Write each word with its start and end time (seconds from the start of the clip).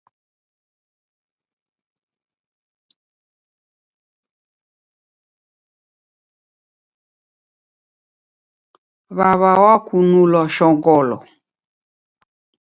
Wawa 9.17 9.51
wakunulwa 9.63 10.41
shongolo 10.55 11.17